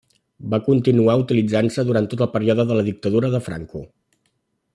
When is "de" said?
2.71-2.79, 3.37-3.43